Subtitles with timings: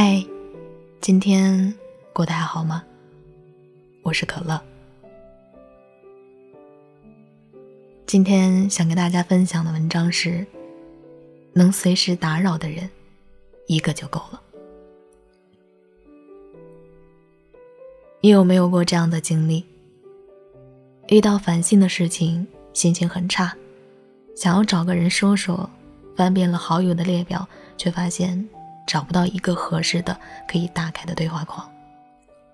[0.00, 0.24] 嗨，
[1.00, 1.74] 今天
[2.12, 2.84] 过得还好吗？
[4.04, 4.62] 我是可乐。
[8.06, 10.46] 今天想跟大家分享的文章是：
[11.52, 12.88] 能随时打扰的人，
[13.66, 14.40] 一个就够了。
[18.20, 19.64] 你有没有过这样的经历？
[21.08, 23.52] 遇到烦心的事情，心情很差，
[24.36, 25.68] 想要找个人说说，
[26.14, 28.48] 翻遍了好友的列表，却发现。
[28.88, 30.18] 找不到一个合适的
[30.50, 31.70] 可以打开的对话框，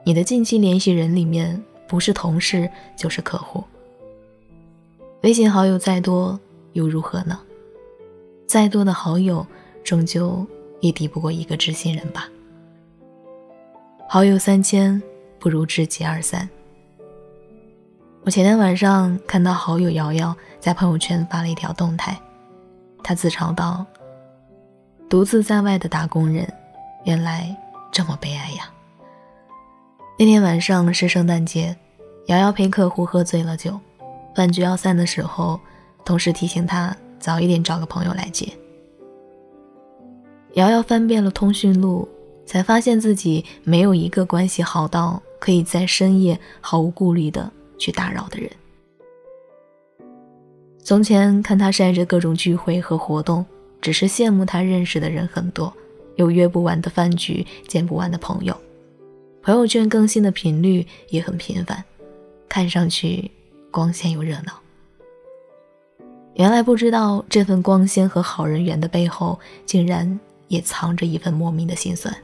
[0.02, 3.62] 你的近期联系人里面不是同事就是客户。
[5.22, 6.38] 微信好友再多
[6.72, 7.38] 又如何呢？
[8.48, 9.46] 再多的好友
[9.84, 10.44] 终究
[10.80, 12.28] 也抵不过一个知心人吧。
[14.08, 15.00] 好友三千
[15.38, 16.46] 不如知己二三。
[18.24, 22.20] 我前天晚上看到好友瑶瑶在朋友圈发了一条动态，
[23.04, 23.86] 她自嘲道。
[25.14, 26.44] 独自在外的打工人，
[27.04, 27.56] 原来
[27.92, 28.68] 这么悲哀呀！
[30.18, 31.76] 那天晚上是圣诞节，
[32.26, 33.78] 瑶瑶陪客户喝醉了酒，
[34.34, 35.60] 饭局要散的时候，
[36.04, 38.52] 同事提醒她早一点找个朋友来接。
[40.54, 42.08] 瑶瑶翻遍了通讯录，
[42.44, 48.50] 才发现自己没有一个关系好到可以在深夜毫无顾虑的去打扰的人。
[50.82, 53.46] 从前看他晒着各种聚会和活动。
[53.84, 55.70] 只是羡慕他认识的人很多，
[56.16, 58.56] 有约不完的饭局，见不完的朋友，
[59.42, 61.84] 朋友圈更新的频率也很频繁，
[62.48, 63.30] 看上去
[63.70, 64.58] 光鲜又热闹。
[66.36, 70.18] 原来不知道这份光鲜和好人缘的背后，竟然
[70.48, 72.16] 也藏着一份莫名的心酸。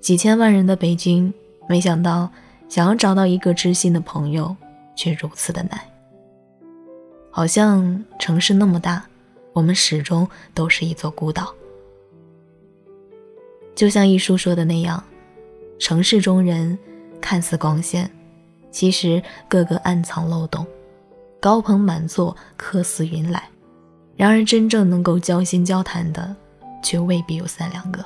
[0.00, 1.32] 几千万人的北京，
[1.68, 2.28] 没想到
[2.68, 4.56] 想要找到一个知心的朋友，
[4.96, 5.80] 却如此的难。
[7.30, 9.06] 好像城市那么大。
[9.56, 11.50] 我们始终都是一座孤岛，
[13.74, 15.02] 就像一书说的那样，
[15.78, 16.78] 城市中人
[17.22, 18.10] 看似光鲜，
[18.70, 20.66] 其实个个暗藏漏洞，
[21.40, 23.48] 高朋满座，客似云来。
[24.14, 26.36] 然而，真正能够交心交谈的，
[26.82, 28.04] 却未必有三两个。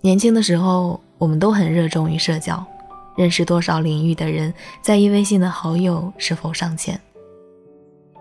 [0.00, 2.64] 年轻的时候，我们都很热衷于社交，
[3.16, 6.96] 认识多少领域的人，在意微信的好友是否上千。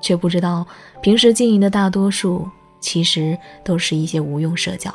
[0.01, 0.65] 却不知道，
[1.01, 2.49] 平时经营的大多数
[2.79, 4.93] 其实都是一些无用社交，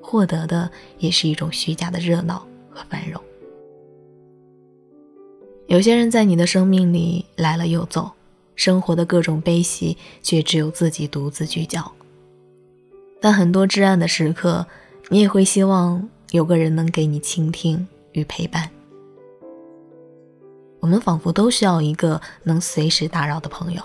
[0.00, 3.20] 获得的也是一种虚假的热闹和繁荣。
[5.66, 8.10] 有些人在你的生命里来了又走，
[8.54, 11.92] 生活的各种悲喜却只有自己独自聚焦。
[13.20, 14.64] 但很多至暗的时刻，
[15.08, 18.70] 你也会希望有个人能给你倾听与陪伴。
[20.78, 23.82] 我们仿佛都需要一个能随时打扰的朋友。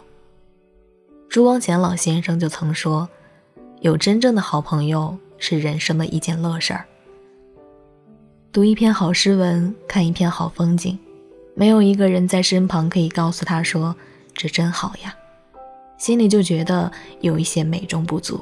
[1.31, 3.07] 朱光潜老先生就曾说
[3.79, 6.85] ：“有真正的好朋友是人生的一件乐事儿。
[8.51, 10.99] 读一篇好诗文，看一片好风景，
[11.55, 13.95] 没有一个人在身旁可以告诉他说
[14.33, 15.15] 这真好呀，
[15.97, 16.91] 心里就觉得
[17.21, 18.41] 有一些美中不足。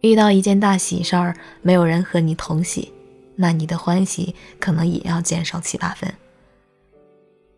[0.00, 2.92] 遇到一件大喜事儿，没有人和你同喜，
[3.36, 6.12] 那你的欢喜可能也要减少七八分。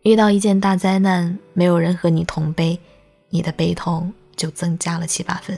[0.03, 2.79] 遇到一件大灾难，没有人和你同悲。”
[3.33, 5.57] 你的悲痛就增加了七八分。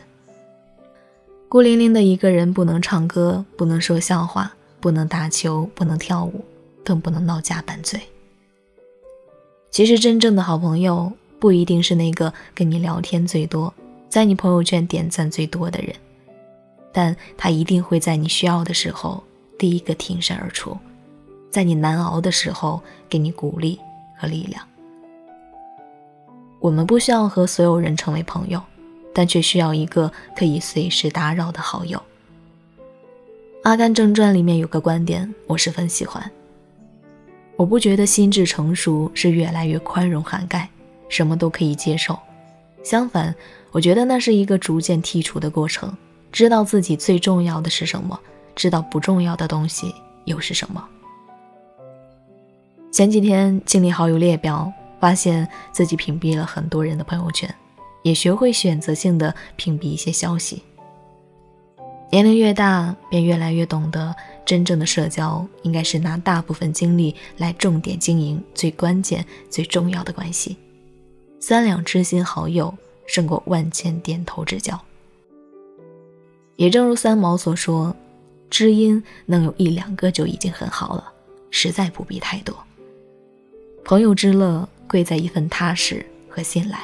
[1.49, 6.45] 孤零零的一个人，不能唱歌，不能说笑话，不能打球，不能跳舞，
[6.85, 7.99] 更不能闹架拌嘴。
[9.69, 13.73] 其实，真正的好朋友不一定是那个跟你聊天最多，
[14.07, 15.93] 在你朋友圈点赞最多的人，
[16.93, 19.21] 但他一定会在你需要的时候
[19.59, 20.77] 第一个挺身而出，
[21.51, 23.77] 在你难熬的时候给你鼓励
[24.17, 24.65] 和力量。
[26.65, 28.59] 我们不需要和所有人成为朋友，
[29.13, 31.99] 但却需要一个可以随时打扰的好友。
[33.61, 36.31] 《阿甘正传》里面有个观点，我十分喜欢。
[37.55, 40.67] 我不觉得心智成熟是越来越宽容涵盖，
[41.07, 42.17] 什么都可以接受。
[42.83, 43.35] 相反，
[43.71, 45.95] 我觉得那是一个逐渐剔除的过程，
[46.31, 48.19] 知道自己最重要的是什么，
[48.55, 50.83] 知道不重要的东西又是什么。
[52.91, 54.73] 前几天清理好友列表。
[55.05, 57.47] 发现自己屏蔽了很多人的朋友圈，
[58.01, 60.63] 也学会选择性的屏蔽一些消息。
[62.11, 64.15] 年龄越大，便越来越懂得，
[64.47, 70.57] 真正的社交应该是拿大部分精力来重点经营最关键、最重要的关系。
[71.39, 72.73] 三两知心好友
[73.05, 74.75] 胜过万千点头之交。
[76.55, 77.95] 也正如三毛所说，
[78.49, 81.13] 知音能有一两个就已经很好了，
[81.51, 82.57] 实在不必太多。
[83.83, 84.67] 朋友之乐。
[84.87, 86.79] 贵在一份踏实和信赖。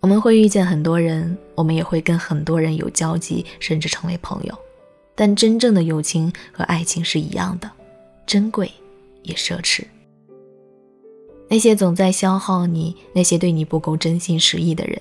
[0.00, 4.54] 我们会遇见很多人，我们也会跟很多人有交集，甚至成为朋友。
[5.14, 7.70] 但真正的友情和爱情是一样的，
[8.26, 8.70] 珍贵
[9.22, 9.82] 也奢侈。
[11.48, 15.00] 那些总在消耗你、那些对你不够真心实意的人，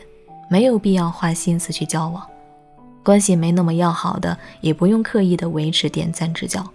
[0.49, 2.25] 没有必要花心思去交往。
[3.03, 6.65] 关系没那么要好的，也不用刻意的维持点赞之交。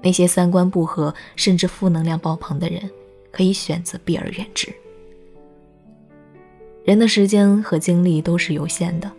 [0.00, 2.90] 那些三观不合甚至负能量爆棚的人，
[3.32, 4.72] 可以选择避而远之。
[6.84, 9.10] 人的时间和精力都是有限的，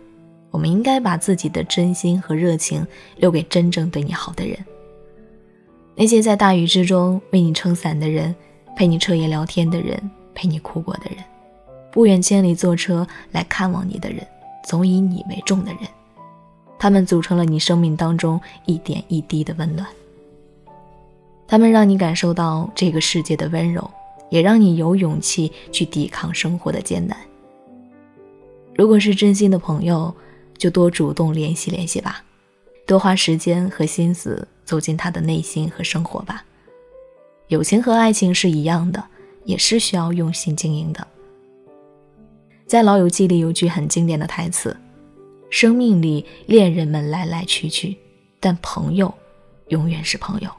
[0.50, 4.56] 我们应该把自己的真心和热情留给真正对你好的人。
[5.96, 8.34] 那些在大雨之中为你撑伞的人，
[8.76, 9.98] 陪你彻夜聊天的人，
[10.34, 11.24] 陪你哭过的人，
[11.90, 14.26] 不远千里坐车来看望你的人，
[14.66, 15.82] 总以你为重的人，
[16.78, 19.86] 他们组成了你生命当中一点一滴的温暖。
[21.46, 23.88] 他们让你感受到这个世界的温柔，
[24.34, 27.16] 也让你有勇气去抵抗生活的艰难。
[28.74, 30.12] 如果是真心的朋友，
[30.58, 32.24] 就多主动联系联系吧，
[32.84, 36.44] 多花时间和心思走进他的内心和生活吧。
[37.46, 39.04] 友情和爱情是一样的，
[39.44, 41.06] 也是需要用心经营的。
[42.66, 44.76] 在《老友记》里有句很经典的台词
[45.48, 47.96] ：“生命里恋人们来来去去，
[48.40, 49.14] 但朋友
[49.68, 50.50] 永远是朋友。”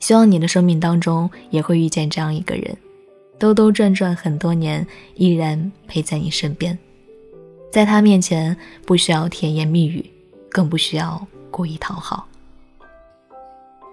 [0.00, 2.76] 希望你的生命当中也会遇见这样一个人。
[3.38, 6.76] 兜兜转转很多年，依然陪在你身边，
[7.70, 8.54] 在他面前
[8.84, 10.04] 不需要甜言蜜语，
[10.50, 12.26] 更不需要故意讨好。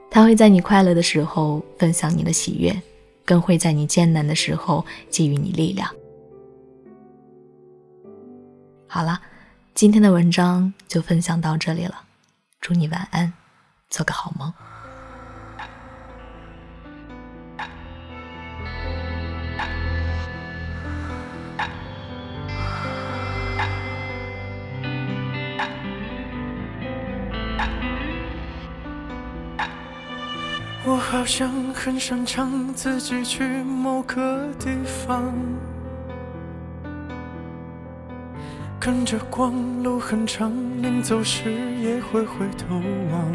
[0.10, 2.82] 他会在你快乐的时候分享你的喜悦，
[3.24, 5.90] 更会在你艰难的时候给予你力量。
[8.88, 9.22] 好了，
[9.74, 12.02] 今天的文章就分享到这里了，
[12.60, 13.32] 祝你晚安，
[13.90, 14.52] 做个好梦。
[31.10, 35.34] 好像很擅长自己去某个地方，
[38.78, 40.52] 跟着光，路很长，
[40.82, 41.50] 临走时
[41.82, 42.76] 也会回头
[43.10, 43.34] 望。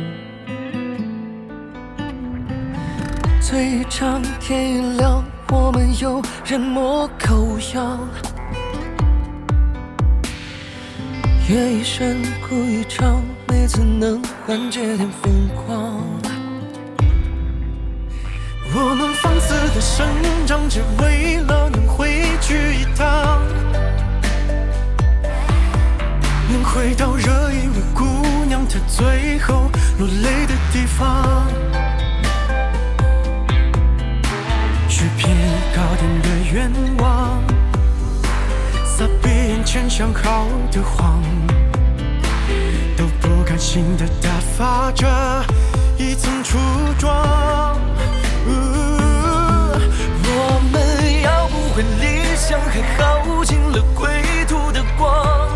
[3.40, 7.98] 醉一场，天一亮，我们又人模狗样。
[11.48, 16.11] 夜已深，哭一场，每次能缓解点疯狂。
[19.74, 20.06] 的生
[20.46, 23.40] 长，只为了能回去一趟，
[26.50, 28.04] 能回到惹一位姑
[28.46, 31.46] 娘她最后落泪的地方。
[34.88, 35.26] 许别
[35.74, 37.42] 高点的愿望，
[38.84, 41.22] 撒遍眼前想好的谎，
[42.96, 45.06] 都不甘心的打发着
[45.96, 46.58] 一层初
[46.98, 47.80] 妆。
[51.74, 54.10] 回理想，还耗尽了归
[54.46, 55.48] 途的光，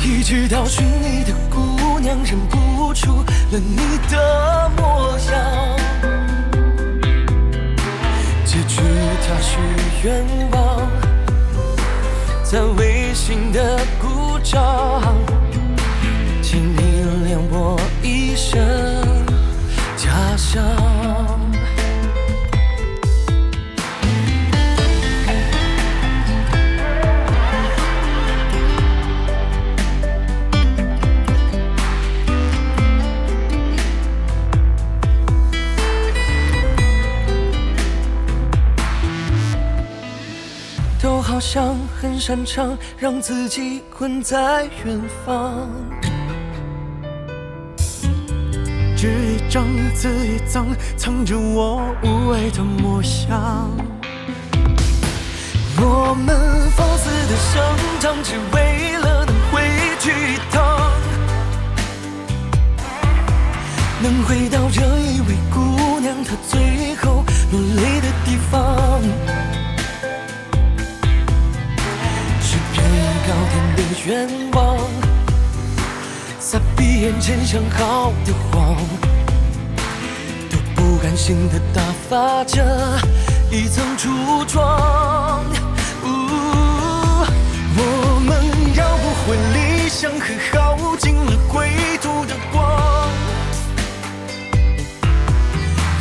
[0.00, 5.76] 一直到寻你的姑娘认不出了你的模样。
[8.44, 8.80] 结局
[9.26, 9.58] 他许
[10.04, 10.88] 愿望，
[12.44, 15.02] 在微信的鼓掌，
[16.40, 18.56] 请你谅我一生。
[19.96, 20.62] 家乡，
[41.46, 45.68] 都好像很擅长让自己困在远方。
[48.96, 53.00] 纸一张，字一张，藏着我无畏的模
[53.30, 53.70] 样。
[55.78, 56.36] 我们
[56.72, 57.62] 放肆的生
[58.00, 59.62] 长，只为了能回
[60.00, 60.90] 去一趟，
[64.02, 64.80] 能回到这
[77.26, 78.76] 前想好的谎，
[80.48, 82.64] 都不甘心的打发着
[83.50, 85.44] 一层初妆。
[87.78, 88.30] 我们
[88.76, 91.68] 要不回理想，和耗尽了归
[92.00, 93.10] 途的光，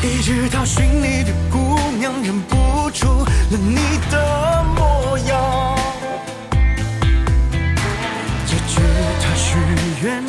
[0.03, 3.07] 一直到寻你的姑娘认不出。
[3.07, 3.79] 了你
[4.11, 5.75] 的模样。
[8.45, 8.79] 这句
[9.19, 9.57] 他许
[10.03, 10.23] 愿，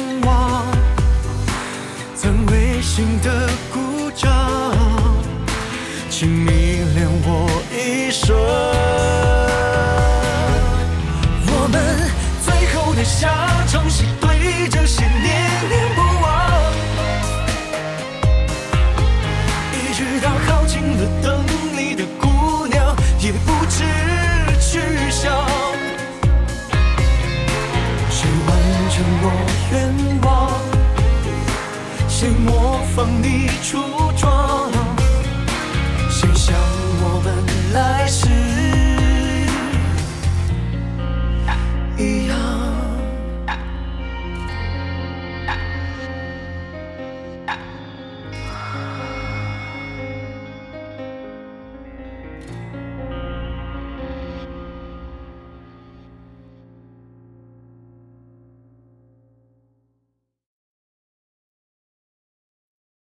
[2.18, 4.32] 曾违心的鼓掌，
[6.08, 8.75] 请你恋我一生。